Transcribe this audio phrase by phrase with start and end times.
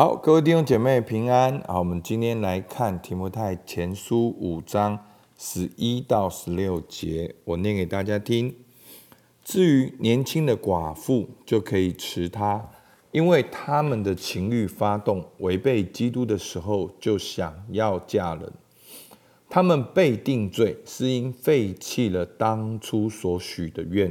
[0.00, 1.62] 好，各位弟兄姐妹平安。
[1.68, 4.98] 好，我们今天来看提摩太前书五章
[5.36, 8.56] 十一到十六节，我念给大家听。
[9.44, 12.70] 至于年轻的寡妇，就可以持她，
[13.12, 18.50] 因为他们的情欲发动，违背基督的时候，就想要嫁人。
[19.50, 24.10] 他们被定罪，是因废弃了当初所许的愿，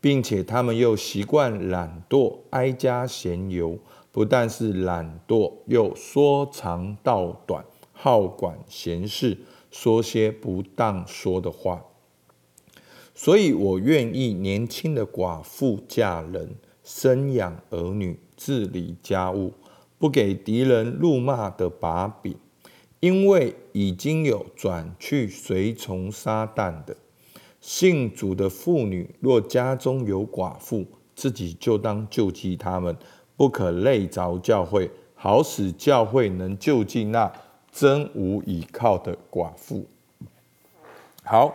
[0.00, 3.78] 并且他们又习惯懒惰，哀家闲游。
[4.14, 9.36] 不但是懒惰，又说长道短，好管闲事，
[9.72, 11.82] 说些不当说的话。
[13.12, 16.54] 所以我愿意年轻的寡妇嫁人，
[16.84, 19.52] 生养儿女，治理家务，
[19.98, 22.36] 不给敌人辱骂的把柄。
[23.00, 26.96] 因为已经有转去随从撒旦的
[27.60, 32.96] 信主的妇女，若家中有寡妇，自己就当救济他们。
[33.36, 37.30] 不可累着教会，好使教会能救济那
[37.72, 39.86] 真无依靠的寡妇。
[41.24, 41.52] 好，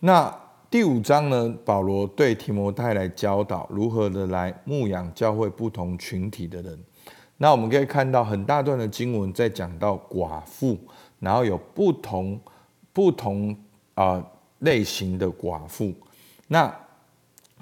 [0.00, 0.34] 那
[0.70, 1.54] 第五章呢？
[1.64, 6.78] 保罗对提摩太来教导如何的来牧养教会不同群体的人。
[7.38, 10.76] 那我们可以看到很大段的经文在讲到寡妇，
[11.20, 12.38] 然后有不同
[12.92, 13.56] 不同
[13.94, 14.22] 啊
[14.58, 15.94] 类型的寡妇。
[16.48, 16.74] 那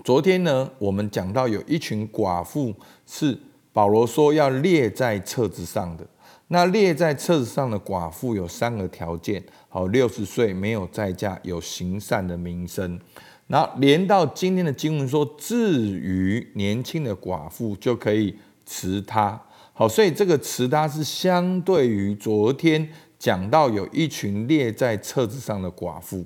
[0.06, 2.72] 昨天呢，我们讲到有一群寡妇
[3.08, 3.36] 是
[3.72, 6.06] 保罗说要列在册子上的。
[6.46, 13.00] 那列在册子上的寡妇有三个条件：好，六十岁没有再嫁，有行善的名声。
[13.48, 18.32] 然后连到今天的经文说，至于年轻的寡妇就可以
[18.64, 19.42] 辞他。
[19.72, 26.24] 好，所以这个辞他是相对于昨天讲到有一群列在册子上的寡妇。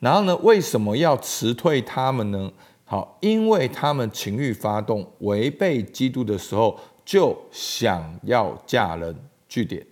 [0.00, 2.52] 然后呢，为什么要辞退他们呢？
[2.88, 9.14] 好，因为他们情欲发动，违背基督的时候，就想要嫁人。
[9.48, 9.84] 据点。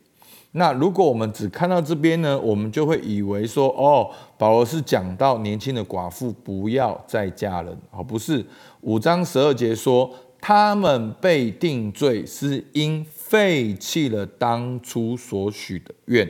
[0.52, 7.76] 那如果我们只看到这边呢，我们就会以为说，哦，保罗是讲到年轻的寡妇不要再嫁人。
[7.90, 8.44] 好，不是。
[8.82, 10.08] 五章十二节说，
[10.40, 16.28] 他们被定罪，是因废弃了当初所许的愿。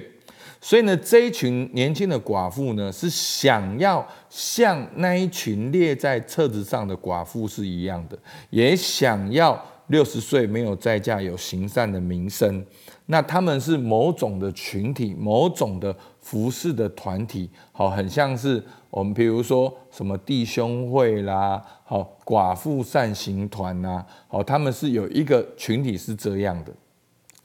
[0.65, 12.65] 所以呢，这一群年轻的寡妇呢，是想要像那一群列在册子上的寡妇是一样的，也想要六十岁没有再嫁、有行善的名声。
[13.05, 26.73] 那他们是某种的群体，某种的服饰的团体，好，很像是我们比如说什么弟兄会啦，好，寡妇善行团呐，好，他们是有一个群体是这样的。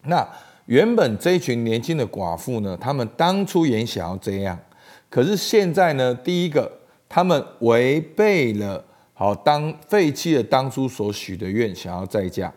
[0.03, 0.25] 那
[0.69, 4.59] 原本这群年轻的寡妇呢，他们当初也想要这样，
[5.09, 6.72] 可是现在呢，第一个，
[7.09, 8.85] 他们违背了
[9.16, 12.53] 好当废弃了当初所许的愿，想要再嫁；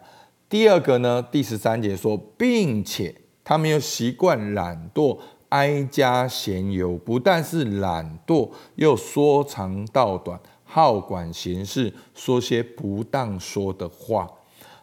[0.47, 5.19] 第二个呢，第十三节说，并且他们又习惯懒惰，
[5.49, 14.29] 哀家闲游，不但是懒惰，又说长道短，好管闲事，说些不当说的话。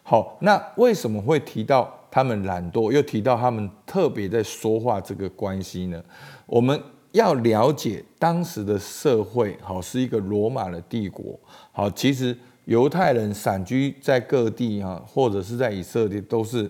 [0.02, 1.99] 好，那为什么会提到？
[2.10, 6.02] 他们懒惰，又提到他们特别在说话这个关系呢？
[6.46, 6.82] 我们
[7.12, 11.38] 要了解当时的社会，好是一个罗马的帝国，
[11.70, 16.68] 好，其实犹太人散居在各地哈，或者是在以色列都是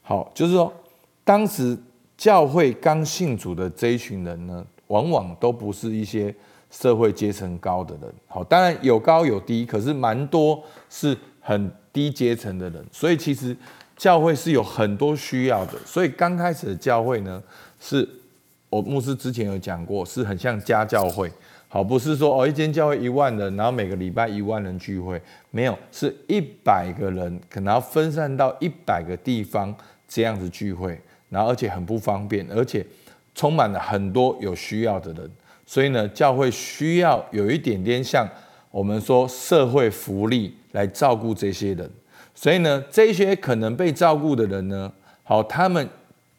[0.00, 0.72] 好，就是说
[1.24, 1.76] 当时
[2.16, 6.34] 教会刚信主的这一群人呢，往往都不是一些
[6.70, 13.54] 社会阶层高的人，好，当然有高有低，可是蛮多是很低阶层的人，所以其实。
[13.98, 17.42] 教会是有很多需要的，所以刚开始的教会呢，
[17.80, 18.08] 是
[18.70, 21.28] 我牧师之前有讲过，是很像家教会，
[21.66, 25.20] 好，不是说哦一间教会一万人，然后每个礼拜一万人聚会，
[25.50, 29.74] 没有，是一百个人，可能要分散到一百个地方
[30.06, 30.96] 这样子聚会，
[31.28, 32.86] 然后而且很不方便，而且
[33.34, 35.28] 充满了很多有需要的人，
[35.66, 38.28] 所以呢，教会需要有一点点像
[38.70, 41.90] 我们说社会福利来照顾这些人。
[42.40, 44.92] 所以呢，这些可能被照顾的人呢，
[45.24, 45.88] 好，他们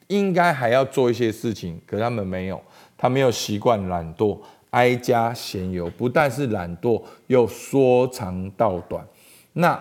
[0.08, 2.62] 应该还要做一些事情，可他们没有，
[2.98, 4.40] 他没有习惯懒惰，
[4.70, 9.06] 哀家闲游，不但是懒惰，又说长道短。
[9.52, 9.78] 那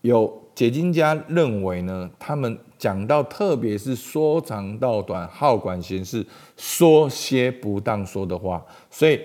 [0.00, 8.60] 有解经家认为呢，他们讲到，特别是说长道短，好管闲事，说些不当说的话，
[8.90, 9.20] 所以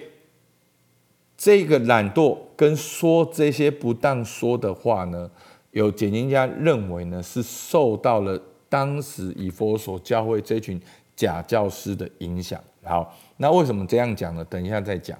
[1.36, 5.32] 这个懒惰跟说这些不当说的话呢。
[5.76, 10.82] 有解经家认为呢，是受到了当时以佛所教会这群
[11.18, 12.58] 假教师的影响。
[12.82, 14.46] 好，那为什么这样讲呢？
[14.46, 15.20] 等一下再讲。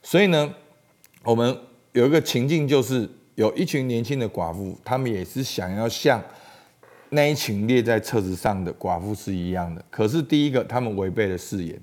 [0.00, 0.54] 所以呢，
[1.24, 1.58] 我们
[1.90, 6.22] 有一个情境，就是有一群年轻的寡妇，他们也是想要像
[7.08, 9.84] 那一群列在册子上的寡妇是一样的。
[9.90, 11.76] 可是第一个，他们违背了誓言；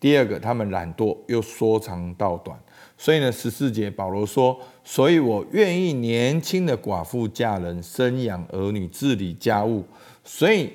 [0.00, 2.58] 第二个，他们懒惰又说长道短。
[2.96, 9.84] 所以呢，十四节保罗说：“所以我愿意年轻的寡妇嫁人，生养儿女，治理家务。”
[10.24, 10.72] 所以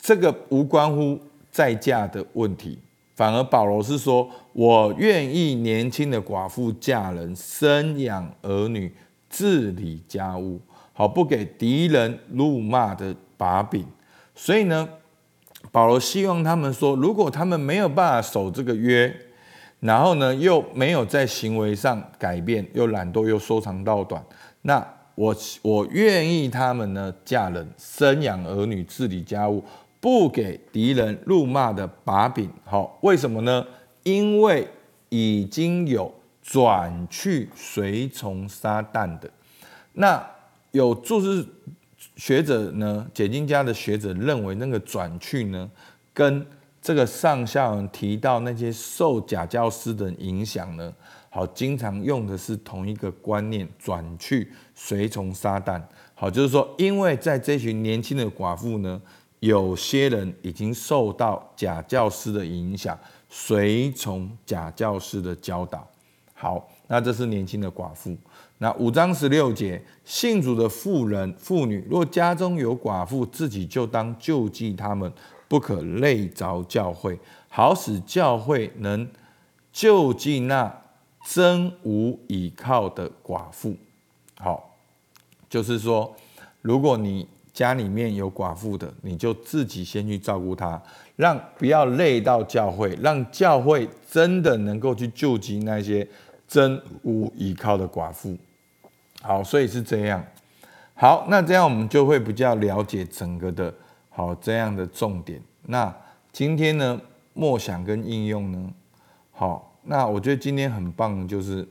[0.00, 1.18] 这个无关乎
[1.50, 2.78] 再嫁的问题，
[3.14, 8.92] 反而保罗是说：“我愿意年轻的寡妇嫁人，生养儿女，
[9.28, 10.60] 治理家务。”
[10.94, 13.84] 好，不给敌人辱骂的把柄。
[14.34, 14.88] 所以呢，
[15.70, 19.14] 保罗希望他们说，如果他们没有办法守这个约，
[19.80, 24.22] 然后呢又没有在行为上改变，又懒惰又说长道短，
[24.62, 29.62] 那我我愿意他们呢嫁人、生养儿女、治理家务，
[30.00, 32.50] 不给敌人辱骂的把柄。
[32.64, 33.64] 好，为什么呢？
[34.02, 34.66] 因为
[35.08, 36.12] 已经有
[36.42, 39.30] 转去随从撒旦的
[39.92, 40.26] 那。
[40.72, 41.46] 有注释
[42.16, 45.70] 学者呢，解经家的学者认为，那个转去呢，
[46.12, 46.46] 跟
[46.80, 50.92] 这个上下文提到那些受假教师的影响呢，
[51.30, 55.80] 好，经常用的是同一个观念，转去随从撒旦。
[56.14, 59.00] 好，就是说，因为在这群年轻的寡妇呢，
[59.40, 65.88] 有些人已经受到假教师的影响，随从假教师的教导。
[66.34, 68.16] 好，那这是年轻的寡妇。
[68.62, 75.12] 那五章十六节，信主的妇人、妇女，若家中有寡妇，自己就当救济他们，
[75.48, 77.18] 不可累着教会，
[77.48, 79.08] 好使教会能
[79.72, 80.72] 救济那
[81.26, 83.74] 真无倚靠的寡妇。
[84.38, 84.76] 好，
[85.50, 86.14] 就是说，
[86.60, 90.80] 如果你家里面有寡妇的，你就自己先去照顾她，
[91.16, 96.06] 让不要累到教会，让教会真的能够去救济那些
[96.46, 98.38] 真无依靠的寡妇。
[99.22, 100.24] 好，所以是这样。
[100.94, 103.72] 好，那这样我们就会比较了解整个的，
[104.10, 105.40] 好这样的重点。
[105.62, 105.92] 那
[106.32, 107.00] 今天呢，
[107.32, 108.70] 默想跟应用呢，
[109.30, 111.66] 好，那我觉得今天很棒，就是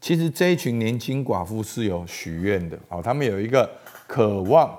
[0.00, 3.68] 其实这一群年轻寡妇是有许愿的，好，他们有一个
[4.06, 4.72] 渴望，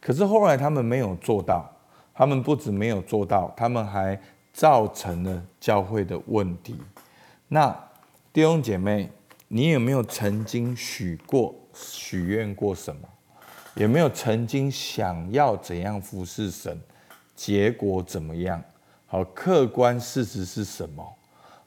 [0.00, 1.68] 可是后来他们没有做到，
[2.14, 4.18] 他们不止没有做到，他们还
[4.52, 6.76] 造成了教会的问题。
[7.48, 7.76] 那
[8.32, 9.10] 弟兄姐妹。
[9.48, 13.08] 你有没有曾经许过、许愿过什么？
[13.74, 16.80] 有没有曾经想要怎样服侍神？
[17.34, 18.60] 结果怎么样？
[19.06, 21.16] 好，客观事实是什么？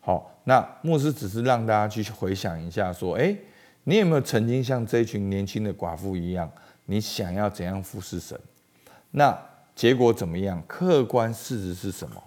[0.02, 3.34] 好，那牧师只是让大家去回想一下，说：哎，
[3.86, 6.52] 你有没有曾经像这群年轻的寡妇一样，
[6.86, 8.38] 你想要怎样服侍神？
[9.12, 9.40] 那
[9.74, 10.62] 结果怎么样？
[10.68, 12.22] 客观事实是什么？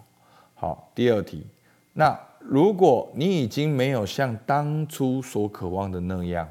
[0.55, 1.45] 好，第二题，
[1.93, 2.19] 那。
[2.45, 6.47] 如果你已经没有像当初所渴望的那样，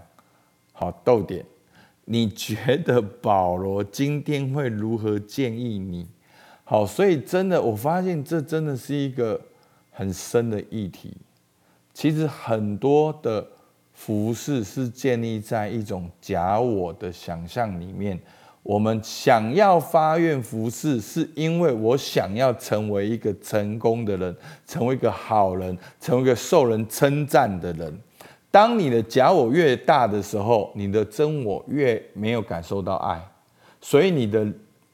[0.72, 1.44] 好逗点，
[2.06, 6.08] 你觉得保罗今天会如何建议你？
[6.64, 9.40] 好，所以真的，我发现这真的是一个
[9.90, 11.16] 很深的议题。
[11.92, 13.46] 其实很多的
[13.92, 18.18] 服饰是建立在一种假我的想象里面。
[18.62, 28.00] 我们想要发愿服侍，是因为我想要成为一个成功的人，成为一个好人，成为一个受人称赞的人。
[28.52, 33.20] 当你的假我越大的时候，你的真我越没有感受到爱，
[33.80, 34.46] 所以你的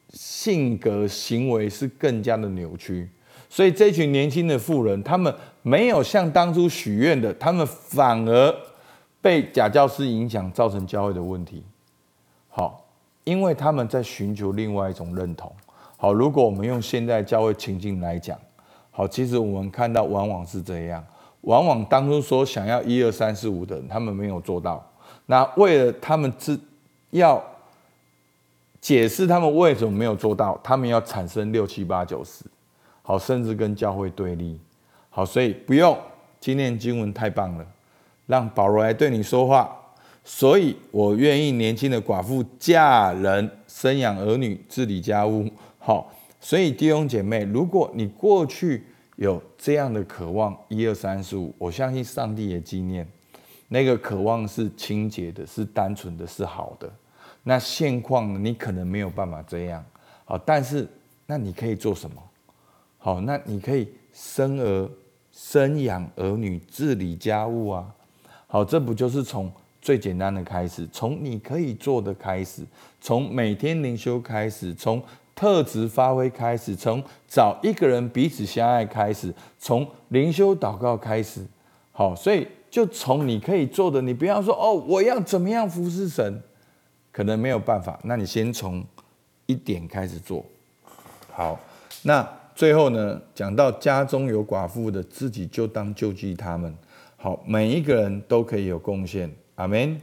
[0.08, 3.10] 性格行为是更加的扭曲。
[3.50, 8.56] 所以这群年轻的妇人，他们没有像当初许愿的，他们反而
[9.20, 11.62] 被假教师影响，造成教会的问题。
[12.48, 12.87] 好。
[13.28, 15.52] 因为他们在寻求另外一种认同。
[15.98, 18.38] 好，如果我们用现在教会情境来讲，
[18.90, 21.04] 好，其实我们看到往往是这样，
[21.42, 24.82] 往往当初说想要一二三四五的人，他们没有做到。
[25.26, 26.58] 那为了他们知
[27.10, 27.42] 要
[28.80, 32.46] 解释他们为什么没有做到，他们要产生六七八九十，
[33.02, 34.58] 好，甚至跟教会对立。
[35.10, 35.94] 好，所以不用，
[36.40, 37.66] 今天经文太棒了，
[38.24, 39.70] 让保罗来对你说话。
[40.30, 45.48] 所以我愿意年轻的寡妇嫁人，生养儿女，治理家务。
[45.78, 48.84] 好，所以弟兄姐妹，如果你过去
[49.16, 53.08] 有这样的渴望，一二三四五，我相信上帝也纪念。
[53.68, 56.92] 那个渴望是清洁的，是单纯的，是好的。
[57.42, 58.38] 那现况呢？
[58.38, 59.82] 你可能没有办法这样。
[60.26, 60.86] 好，但是
[61.24, 62.22] 那你可以做什么？
[62.98, 64.90] 好，那你可以生儿、
[65.32, 67.94] 生养儿女，治理家务啊。
[68.46, 69.50] 好，这不就是从？
[69.80, 72.62] 最简单的开始，从你可以做的开始，
[73.00, 75.02] 从每天灵修开始，从
[75.34, 81.46] 特质发挥开始，从找一个人彼此相爱开始，从灵修祷告开始。
[81.92, 86.42] 好，所以就从你可以做的，你不要说哦，我要怎么样服侍神，
[87.12, 87.98] 可能没有办法。
[88.04, 88.84] 那你先从
[89.46, 90.44] 一点开始做。
[91.30, 91.58] 好，
[92.02, 96.72] 那最后呢，讲到家中有寡妇的，自己就当救济他们。
[97.16, 99.32] 好，每一个人都可以有贡献。
[99.58, 100.00] 阿门。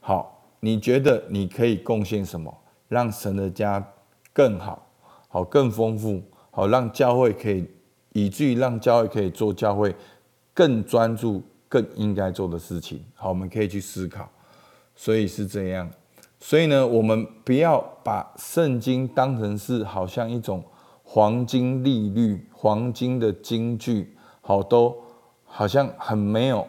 [0.00, 2.52] 好，你觉得你可以贡献什么，
[2.88, 3.84] 让神的家
[4.32, 4.84] 更好，
[5.28, 6.20] 好更丰富，
[6.50, 7.64] 好让教会可以，
[8.12, 9.94] 以至于让教会可以做教会
[10.52, 13.04] 更专注、更应该做的事情。
[13.14, 14.28] 好，我们可以去思考。
[14.96, 15.88] 所以是这样，
[16.40, 20.64] 所以呢，我们不要把圣经当成是好像一种
[21.04, 24.96] 黄金利率、黄金的金句，好都
[25.44, 26.66] 好像很没有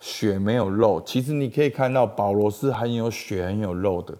[0.00, 1.00] 血、没有肉。
[1.06, 4.12] 其实你可以看到，保罗是很有血、很有肉的。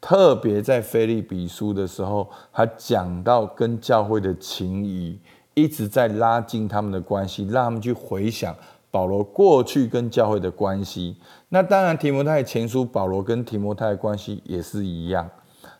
[0.00, 5.18] 特别在菲利比书的时候，他讲到跟教会的情谊，
[5.54, 8.54] 一直在拉近他们的关系，让他们去回想。
[8.88, 11.16] 保罗过去跟教会的关系，
[11.50, 15.28] 那当然提摩太前书，保罗跟提摩太的关系也是一样。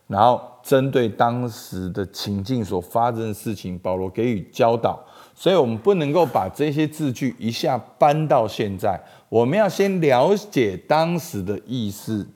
[0.06, 4.98] 然后针对当时的情境所发生的事情，保罗给予教导。
[5.32, 12.26] 所以，我们不能够把这些字句一下搬到现在，我们要先了解当时的意思，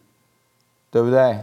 [0.92, 1.40] 对不对？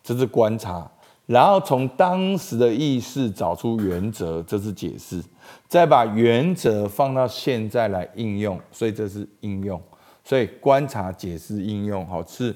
[0.00, 0.88] 这是观察。
[1.26, 5.20] 然后从当时的意识找出原则，这是解释；
[5.66, 9.82] 再把原则放到现在来应用，所以这是应用。
[10.22, 12.54] 所以观察、解释、应用，好是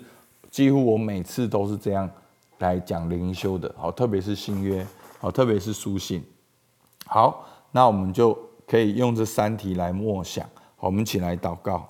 [0.51, 2.09] 几乎我每次都是这样
[2.63, 3.73] 来讲灵修的。
[3.77, 4.87] 好，特别是新约，
[5.21, 6.25] 好，特别是书信。
[7.05, 10.49] 好，那我们就可以用这三题来默想。
[10.77, 11.87] 好，我们起来祷告，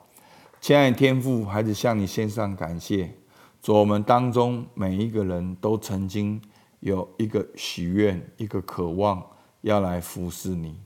[0.61, 3.15] 亲爱的天父，孩子向你献上感谢。
[3.63, 6.43] 主，我们当中每一个人都曾经。
[6.81, 9.25] 有一个许愿，一个渴望，
[9.61, 10.77] 要来服侍你。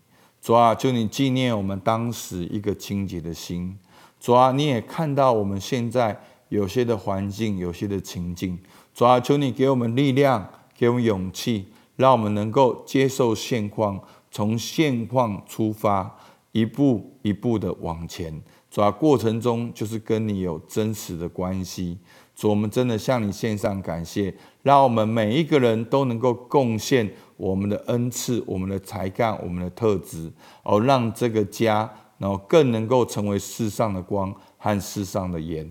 [0.42, 3.78] 主啊，求你纪念我们当时一个清洁的心。
[4.20, 8.58] 主啊，你也看到我们现在有些的环境，有些的情境。
[8.96, 14.00] 主啊，求你给我们力量，给我们勇气，让我们能够接受现况，
[14.30, 16.16] 从现况出发，
[16.52, 18.42] 一步一步的往前。
[18.70, 21.98] 主啊，过程中就是跟你有真实的关系。
[22.34, 31.86] 主，我们真的向你献上感谢，让我们每一个人都能够贡献我们的恩赐、我们的才干、我们的特质，哦，让这个家，
[32.16, 35.70] 然后更能够成为世上的光和世上的盐。